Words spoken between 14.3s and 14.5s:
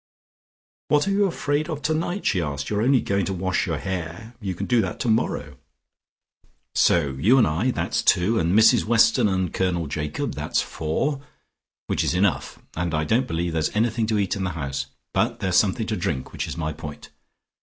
in the